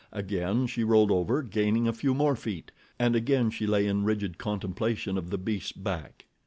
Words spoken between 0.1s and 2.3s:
Again she rolled over, gaining a few